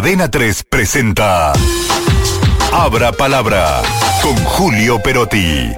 Adena 0.00 0.30
3 0.30 0.64
presenta 0.64 1.52
Abra 2.72 3.12
Palabra 3.12 3.82
con 4.22 4.34
Julio 4.34 4.98
Perotti. 5.02 5.68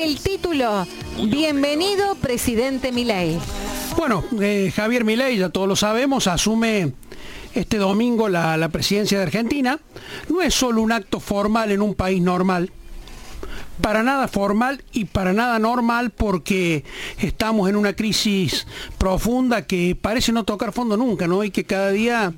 El 0.00 0.20
título, 0.20 0.86
Bienvenido 1.28 2.14
Presidente 2.14 2.92
Milei. 2.92 3.36
Bueno, 3.96 4.22
eh, 4.40 4.72
Javier 4.72 5.02
Milei, 5.02 5.38
ya 5.38 5.48
todos 5.48 5.66
lo 5.66 5.74
sabemos, 5.74 6.28
asume 6.28 6.92
este 7.52 7.78
domingo 7.78 8.28
la, 8.28 8.56
la 8.56 8.68
presidencia 8.68 9.18
de 9.18 9.24
Argentina. 9.24 9.80
No 10.28 10.40
es 10.40 10.54
solo 10.54 10.80
un 10.80 10.92
acto 10.92 11.18
formal 11.18 11.72
en 11.72 11.82
un 11.82 11.96
país 11.96 12.22
normal, 12.22 12.70
para 13.80 14.02
nada 14.02 14.28
formal 14.28 14.82
y 14.92 15.06
para 15.06 15.32
nada 15.32 15.58
normal 15.58 16.10
porque 16.10 16.84
estamos 17.18 17.68
en 17.68 17.76
una 17.76 17.94
crisis 17.94 18.66
profunda 18.98 19.66
que 19.66 19.96
parece 20.00 20.32
no 20.32 20.44
tocar 20.44 20.72
fondo 20.72 20.96
nunca, 20.96 21.26
¿no? 21.26 21.44
Y 21.44 21.50
que 21.50 21.64
cada 21.64 21.90
día 21.90 22.32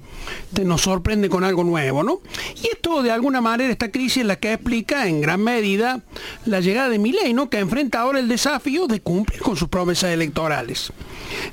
nos 0.65 0.83
sorprende 0.83 1.29
con 1.29 1.45
algo 1.45 1.65
nuevo, 1.65 2.03
¿no? 2.03 2.21
Y 2.63 2.69
esto 2.69 3.03
de 3.03 3.11
alguna 3.11 3.41
manera, 3.41 3.71
esta 3.71 3.91
crisis 3.91 4.19
es 4.19 4.27
la 4.27 4.37
que 4.37 4.55
explica 4.55 5.07
en 5.09 5.21
gran 5.21 5.43
medida 5.43 6.01
la 6.45 6.61
llegada 6.61 6.89
de 6.89 6.99
Milei, 6.99 7.33
¿no? 7.33 7.51
Que 7.51 7.59
enfrenta 7.59 8.01
ahora 8.01 8.19
el 8.19 8.29
desafío 8.29 8.87
de 8.87 9.01
cumplir 9.01 9.41
con 9.41 9.57
sus 9.57 9.69
promesas 9.69 10.11
electorales. 10.11 10.93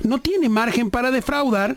No 0.02 0.18
tiene 0.18 0.48
margen 0.48 0.90
para 0.90 1.10
defraudar 1.10 1.76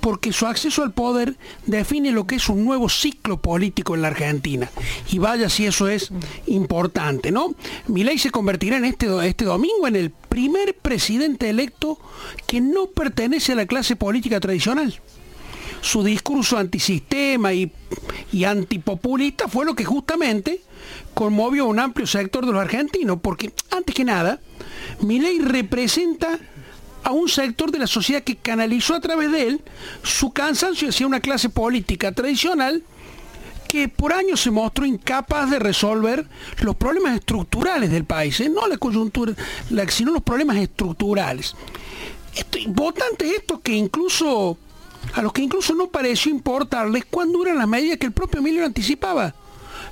porque 0.00 0.32
su 0.32 0.46
acceso 0.46 0.82
al 0.82 0.92
poder 0.92 1.36
define 1.66 2.10
lo 2.10 2.26
que 2.26 2.36
es 2.36 2.48
un 2.48 2.64
nuevo 2.64 2.88
ciclo 2.88 3.38
político 3.38 3.94
en 3.94 4.02
la 4.02 4.08
Argentina. 4.08 4.70
Y 5.10 5.18
vaya 5.18 5.48
si 5.48 5.66
eso 5.66 5.88
es 5.88 6.10
importante, 6.46 7.30
¿no? 7.30 7.54
Milei 7.88 8.18
se 8.18 8.30
convertirá 8.30 8.76
en 8.76 8.84
este, 8.84 9.06
este 9.26 9.44
domingo 9.44 9.86
en 9.86 9.96
el 9.96 10.10
primer 10.10 10.74
presidente 10.74 11.50
electo 11.50 11.98
que 12.46 12.60
no 12.60 12.86
pertenece 12.86 13.52
a 13.52 13.56
la 13.56 13.66
clase 13.66 13.96
política 13.96 14.40
tradicional. 14.40 15.00
Su 15.80 16.04
discurso 16.04 16.58
antisistema 16.58 17.52
y, 17.54 17.72
antipopulista 18.44 19.48
fue 19.48 19.64
lo 19.64 19.74
que 19.74 19.84
justamente 19.84 20.60
conmovió 21.14 21.64
a 21.64 21.68
un 21.68 21.78
amplio 21.78 22.06
sector 22.06 22.44
de 22.46 22.52
los 22.52 22.60
argentinos, 22.60 23.18
porque 23.22 23.52
antes 23.70 23.94
que 23.94 24.04
nada, 24.04 24.40
Milei 25.00 25.38
representa 25.38 26.38
a 27.04 27.12
un 27.12 27.28
sector 27.28 27.70
de 27.70 27.78
la 27.78 27.86
sociedad 27.86 28.22
que 28.22 28.36
canalizó 28.36 28.94
a 28.94 29.00
través 29.00 29.30
de 29.32 29.48
él 29.48 29.60
su 30.02 30.32
cansancio 30.32 30.88
hacia 30.88 31.06
una 31.06 31.20
clase 31.20 31.48
política 31.48 32.12
tradicional 32.12 32.82
que 33.70 33.88
por 33.88 34.12
años 34.12 34.40
se 34.40 34.50
mostró 34.50 34.84
incapaz 34.84 35.48
de 35.48 35.60
resolver 35.60 36.26
los 36.58 36.74
problemas 36.74 37.14
estructurales 37.14 37.90
del 37.90 38.04
país, 38.04 38.40
¿eh? 38.40 38.48
no 38.48 38.66
la 38.66 38.76
coyuntura, 38.78 39.32
sino 39.90 40.10
los 40.10 40.24
problemas 40.24 40.56
estructurales. 40.56 41.54
Esto, 42.34 42.58
votantes 42.66 43.30
estos 43.30 43.60
que 43.60 43.72
incluso, 43.72 44.58
a 45.14 45.22
los 45.22 45.32
que 45.32 45.42
incluso 45.42 45.74
no 45.76 45.86
pareció 45.86 46.32
importarles 46.32 47.04
cuándo 47.08 47.44
eran 47.44 47.58
las 47.58 47.68
medidas 47.68 47.98
que 47.98 48.06
el 48.06 48.12
propio 48.12 48.40
Emilio 48.40 48.64
anticipaba. 48.64 49.34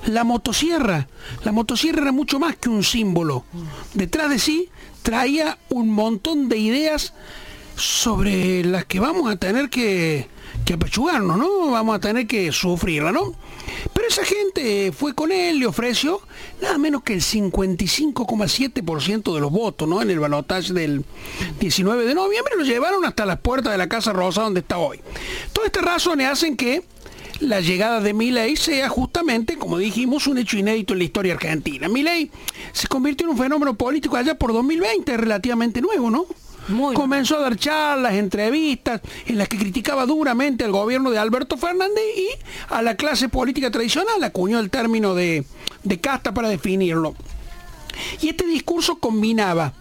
La 0.05 0.23
motosierra. 0.23 1.07
La 1.43 1.51
motosierra 1.51 2.01
era 2.01 2.11
mucho 2.11 2.39
más 2.39 2.57
que 2.57 2.69
un 2.69 2.83
símbolo. 2.83 3.45
Detrás 3.93 4.29
de 4.29 4.39
sí 4.39 4.69
traía 5.03 5.57
un 5.69 5.89
montón 5.89 6.49
de 6.49 6.57
ideas 6.57 7.13
sobre 7.75 8.63
las 8.65 8.85
que 8.85 8.99
vamos 8.99 9.31
a 9.31 9.37
tener 9.37 9.69
que, 9.69 10.27
que 10.65 10.73
apechugarnos, 10.73 11.37
¿no? 11.37 11.71
Vamos 11.71 11.95
a 11.95 11.99
tener 11.99 12.27
que 12.27 12.51
sufrirla, 12.51 13.11
¿no? 13.11 13.33
Pero 13.93 14.07
esa 14.07 14.25
gente 14.25 14.91
fue 14.91 15.13
con 15.13 15.31
él, 15.31 15.59
le 15.59 15.65
ofreció 15.65 16.21
nada 16.61 16.77
menos 16.77 17.03
que 17.03 17.13
el 17.13 17.21
55,7% 17.21 19.33
de 19.33 19.39
los 19.39 19.51
votos, 19.51 19.87
¿no? 19.87 20.01
En 20.01 20.09
el 20.09 20.19
balotaje 20.19 20.73
del 20.73 21.05
19 21.59 22.05
de 22.05 22.15
noviembre 22.15 22.53
lo 22.57 22.63
llevaron 22.63 23.05
hasta 23.05 23.25
las 23.25 23.39
puertas 23.39 23.71
de 23.71 23.77
la 23.77 23.87
Casa 23.87 24.11
Rosa 24.11 24.41
donde 24.41 24.59
está 24.59 24.77
hoy. 24.77 24.99
Todas 25.53 25.67
estas 25.67 25.83
razones 25.83 26.27
hacen 26.27 26.57
que 26.57 26.83
la 27.39 27.61
llegada 27.61 28.01
de 28.01 28.13
Milei 28.13 28.55
sea 28.55 28.89
justamente, 28.89 29.57
como 29.57 29.77
dijimos, 29.77 30.27
un 30.27 30.37
hecho 30.37 30.57
inédito 30.57 30.93
en 30.93 30.99
la 30.99 31.05
historia 31.05 31.33
argentina. 31.33 31.87
Milei 31.87 32.31
se 32.73 32.87
convirtió 32.87 33.27
en 33.27 33.31
un 33.31 33.37
fenómeno 33.37 33.75
político 33.75 34.17
allá 34.17 34.35
por 34.35 34.53
2020, 34.53 35.17
relativamente 35.17 35.81
nuevo, 35.81 36.09
¿no? 36.09 36.25
Comenzó 36.93 37.37
a 37.37 37.41
dar 37.41 37.55
charlas, 37.55 38.13
entrevistas, 38.13 39.01
en 39.25 39.37
las 39.39 39.47
que 39.47 39.57
criticaba 39.57 40.05
duramente 40.05 40.63
al 40.63 40.71
gobierno 40.71 41.09
de 41.09 41.17
Alberto 41.17 41.57
Fernández 41.57 42.03
y 42.15 42.27
a 42.71 42.83
la 42.83 42.95
clase 42.95 43.27
política 43.27 43.71
tradicional, 43.71 44.23
acuñó 44.23 44.59
el 44.59 44.69
término 44.69 45.15
de, 45.15 45.45
de 45.83 45.99
casta 45.99 46.33
para 46.33 46.47
definirlo. 46.47 47.15
Y 48.21 48.29
este 48.29 48.45
discurso 48.45 48.99
combinaba 48.99 49.73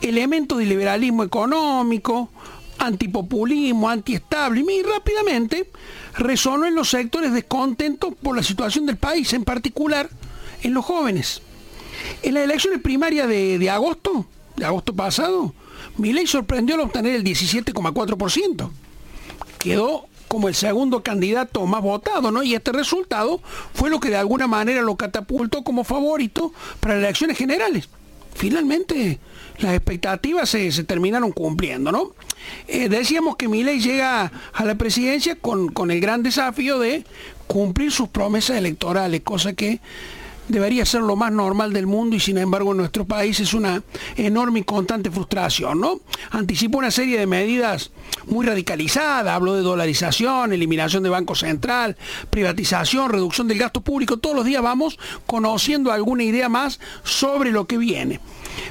elementos 0.00 0.58
de 0.58 0.66
liberalismo 0.66 1.24
económico, 1.24 2.30
antipopulismo, 2.78 3.88
antiestable, 3.88 4.60
y 4.60 4.82
rápidamente 4.82 5.70
resonó 6.16 6.66
en 6.66 6.74
los 6.74 6.90
sectores 6.90 7.32
descontentos 7.32 8.14
por 8.22 8.36
la 8.36 8.42
situación 8.42 8.86
del 8.86 8.96
país, 8.96 9.32
en 9.32 9.44
particular 9.44 10.08
en 10.62 10.74
los 10.74 10.84
jóvenes. 10.84 11.42
En 12.22 12.34
las 12.34 12.44
elecciones 12.44 12.80
primarias 12.80 13.28
de, 13.28 13.70
agosto, 13.70 14.26
de 14.56 14.64
agosto 14.64 14.94
pasado, 14.94 15.54
Milei 15.96 16.26
sorprendió 16.26 16.74
al 16.74 16.82
obtener 16.82 17.14
el 17.14 17.24
17,4%. 17.24 18.70
Quedó 19.58 20.06
como 20.28 20.48
el 20.48 20.54
segundo 20.54 21.02
candidato 21.02 21.64
más 21.66 21.82
votado, 21.82 22.30
¿no? 22.30 22.42
Y 22.42 22.54
este 22.54 22.70
resultado 22.72 23.40
fue 23.72 23.90
lo 23.90 23.98
que 23.98 24.10
de 24.10 24.16
alguna 24.16 24.46
manera 24.46 24.82
lo 24.82 24.96
catapultó 24.96 25.64
como 25.64 25.84
favorito 25.84 26.52
para 26.80 26.94
las 26.94 27.04
elecciones 27.04 27.38
generales. 27.38 27.88
Finalmente, 28.38 29.18
las 29.58 29.74
expectativas 29.74 30.48
se, 30.48 30.70
terminaron 30.84 31.32
cumpliendo, 31.32 31.90
¿no? 31.90 32.12
Eh, 32.68 32.88
decíamos 32.88 33.34
que 33.34 33.48
Milei 33.48 33.80
llega 33.80 34.30
a 34.52 34.64
la 34.64 34.76
presidencia 34.76 35.34
con, 35.34 35.72
con 35.72 35.90
el 35.90 36.00
gran 36.00 36.22
desafío 36.22 36.78
de 36.78 37.04
cumplir 37.48 37.90
sus 37.90 38.08
promesas 38.10 38.56
electorales, 38.56 39.22
cosa 39.22 39.54
que 39.54 39.80
debería 40.48 40.84
ser 40.84 41.02
lo 41.02 41.16
más 41.16 41.32
normal 41.32 41.72
del 41.72 41.86
mundo 41.86 42.16
y 42.16 42.20
sin 42.20 42.38
embargo 42.38 42.72
en 42.72 42.78
nuestro 42.78 43.04
país 43.04 43.38
es 43.40 43.54
una 43.54 43.82
enorme 44.16 44.60
y 44.60 44.64
constante 44.64 45.10
frustración, 45.10 45.80
¿no? 45.80 46.00
Anticipa 46.30 46.78
una 46.78 46.90
serie 46.90 47.18
de 47.18 47.26
medidas 47.26 47.90
muy 48.26 48.46
radicalizadas, 48.46 49.32
hablo 49.32 49.54
de 49.54 49.62
dolarización, 49.62 50.52
eliminación 50.52 51.02
de 51.02 51.10
Banco 51.10 51.34
Central, 51.34 51.96
privatización, 52.30 53.10
reducción 53.10 53.48
del 53.48 53.58
gasto 53.58 53.80
público, 53.80 54.16
todos 54.16 54.36
los 54.36 54.44
días 54.44 54.62
vamos 54.62 54.98
conociendo 55.26 55.92
alguna 55.92 56.24
idea 56.24 56.48
más 56.48 56.80
sobre 57.04 57.52
lo 57.52 57.66
que 57.66 57.78
viene. 57.78 58.20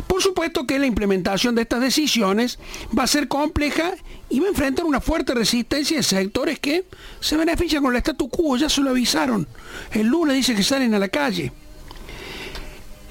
Por 0.07 0.21
supuesto 0.21 0.65
que 0.65 0.79
la 0.79 0.85
implementación 0.85 1.55
de 1.55 1.61
estas 1.61 1.81
decisiones 1.81 2.59
va 2.97 3.03
a 3.03 3.07
ser 3.07 3.27
compleja 3.27 3.93
y 4.29 4.39
va 4.39 4.47
a 4.47 4.49
enfrentar 4.49 4.85
una 4.85 5.01
fuerte 5.01 5.33
resistencia 5.33 5.97
de 5.97 6.03
sectores 6.03 6.59
que 6.59 6.85
se 7.19 7.37
benefician 7.37 7.83
con 7.83 7.93
el 7.93 7.99
statu 7.99 8.29
quo, 8.29 8.57
ya 8.57 8.69
se 8.69 8.81
lo 8.81 8.89
avisaron. 8.89 9.47
El 9.91 10.07
lunes 10.07 10.35
dice 10.35 10.55
que 10.55 10.63
salen 10.63 10.93
a 10.93 10.99
la 10.99 11.09
calle. 11.09 11.51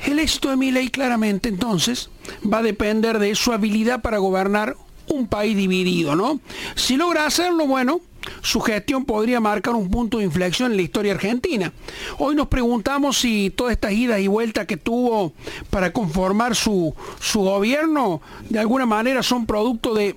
El 0.06 0.20
éxito 0.20 0.50
de 0.50 0.56
mi 0.56 0.70
ley 0.70 0.88
claramente 0.88 1.48
entonces 1.48 2.10
va 2.50 2.58
a 2.58 2.62
depender 2.62 3.18
de 3.18 3.34
su 3.34 3.52
habilidad 3.52 4.02
para 4.02 4.18
gobernar 4.18 4.76
un 5.08 5.26
país 5.26 5.56
dividido, 5.56 6.14
¿no? 6.14 6.40
Si 6.76 6.96
logra 6.96 7.26
hacerlo, 7.26 7.66
bueno, 7.66 8.00
su 8.40 8.60
gestión 8.60 9.04
podría 9.04 9.40
marcar 9.40 9.74
un 9.74 9.90
punto 9.90 10.18
de 10.18 10.24
inflexión 10.24 10.70
en 10.70 10.76
la 10.76 10.82
historia 10.84 11.12
argentina. 11.12 11.72
Hoy 12.18 12.36
nos 12.36 12.46
preguntamos 12.46 13.18
si 13.18 13.50
todas 13.50 13.72
estas 13.72 13.92
idas 13.92 14.20
y 14.20 14.28
vueltas 14.28 14.66
que 14.66 14.76
tuvo 14.76 15.32
para 15.70 15.92
conformar 15.92 16.54
su, 16.54 16.94
su 17.20 17.40
gobierno 17.40 18.20
de 18.48 18.60
alguna 18.60 18.86
manera 18.86 19.24
son 19.24 19.44
producto 19.44 19.92
de 19.92 20.14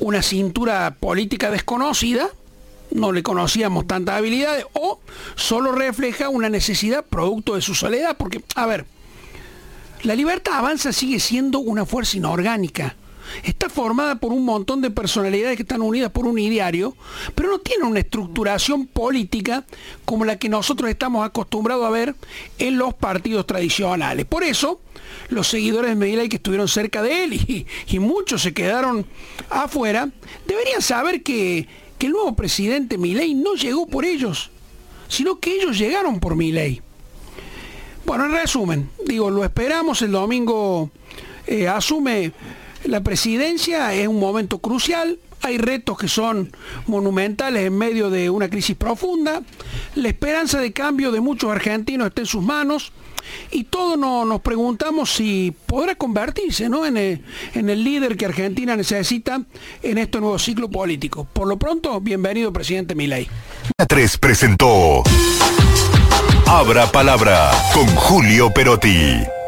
una 0.00 0.22
cintura 0.22 0.96
política 0.98 1.50
desconocida, 1.50 2.28
no 2.94 3.12
le 3.12 3.22
conocíamos 3.22 3.86
tantas 3.86 4.16
habilidades, 4.16 4.64
o 4.72 5.00
solo 5.34 5.72
refleja 5.72 6.30
una 6.30 6.48
necesidad 6.48 7.04
producto 7.04 7.56
de 7.56 7.60
su 7.60 7.74
soledad, 7.74 8.16
porque, 8.16 8.42
a 8.54 8.66
ver, 8.66 8.86
la 10.02 10.14
libertad 10.14 10.54
avanza 10.54 10.92
sigue 10.92 11.20
siendo 11.20 11.58
una 11.58 11.84
fuerza 11.84 12.16
inorgánica 12.16 12.96
está 13.42 13.68
formada 13.68 14.16
por 14.16 14.32
un 14.32 14.44
montón 14.44 14.80
de 14.80 14.90
personalidades 14.90 15.56
que 15.56 15.62
están 15.62 15.82
unidas 15.82 16.10
por 16.10 16.26
un 16.26 16.38
ideario, 16.38 16.96
pero 17.34 17.50
no 17.50 17.58
tiene 17.58 17.84
una 17.84 18.00
estructuración 18.00 18.86
política 18.86 19.64
como 20.04 20.24
la 20.24 20.38
que 20.38 20.48
nosotros 20.48 20.90
estamos 20.90 21.26
acostumbrados 21.26 21.86
a 21.86 21.90
ver 21.90 22.14
en 22.58 22.78
los 22.78 22.94
partidos 22.94 23.46
tradicionales. 23.46 24.24
Por 24.26 24.44
eso, 24.44 24.80
los 25.28 25.48
seguidores 25.48 25.90
de 25.90 25.96
Medellín 25.96 26.28
que 26.28 26.36
estuvieron 26.36 26.68
cerca 26.68 27.02
de 27.02 27.24
él 27.24 27.34
y, 27.34 27.66
y, 27.88 27.98
muchos 27.98 28.42
se 28.42 28.52
quedaron 28.52 29.06
afuera, 29.50 30.08
deberían 30.46 30.82
saber 30.82 31.22
que, 31.22 31.66
que 31.98 32.06
el 32.06 32.12
nuevo 32.12 32.34
presidente 32.34 32.98
Milei 32.98 33.34
no 33.34 33.54
llegó 33.54 33.86
por 33.86 34.04
ellos, 34.04 34.50
sino 35.08 35.38
que 35.38 35.54
ellos 35.54 35.78
llegaron 35.78 36.20
por 36.20 36.36
Milei. 36.36 36.82
Bueno, 38.06 38.26
en 38.26 38.32
resumen, 38.32 38.90
digo, 39.06 39.30
lo 39.30 39.44
esperamos, 39.44 40.02
el 40.02 40.12
domingo 40.12 40.90
eh, 41.46 41.68
asume 41.68 42.32
la 42.84 43.02
presidencia 43.02 43.92
es 43.94 44.08
un 44.08 44.20
momento 44.20 44.58
crucial. 44.58 45.18
hay 45.42 45.58
retos 45.58 45.98
que 45.98 46.08
son 46.08 46.52
monumentales 46.86 47.66
en 47.66 47.76
medio 47.76 48.08
de 48.08 48.30
una 48.30 48.48
crisis 48.48 48.76
profunda, 48.76 49.42
la 49.94 50.08
esperanza 50.08 50.58
de 50.58 50.72
cambio 50.72 51.12
de 51.12 51.20
muchos 51.20 51.50
argentinos 51.50 52.08
está 52.08 52.22
en 52.22 52.26
sus 52.26 52.42
manos 52.42 52.92
y 53.50 53.64
todos 53.64 53.98
nos 53.98 54.40
preguntamos 54.40 55.14
si 55.14 55.54
podrá 55.66 55.94
convertirse 55.94 56.68
¿no? 56.68 56.86
en, 56.86 56.96
el, 56.96 57.24
en 57.54 57.68
el 57.68 57.84
líder 57.84 58.16
que 58.16 58.26
Argentina 58.26 58.76
necesita 58.76 59.42
en 59.82 59.98
este 59.98 60.20
nuevo 60.20 60.38
ciclo 60.38 60.70
político. 60.70 61.26
Por 61.30 61.46
lo 61.48 61.58
pronto, 61.58 62.00
bienvenido 62.00 62.52
presidente 62.52 62.94
Milei. 62.94 63.28
3 63.86 64.18
presentó 64.18 65.02
Abra 66.46 66.90
Palabra 66.90 67.50
con 67.72 67.86
Julio 67.86 68.52
Perotti. 68.52 69.43